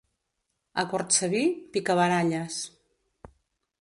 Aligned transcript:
A 0.83 0.85
Cortsaví, 0.93 1.43
picabaralles. 1.75 2.61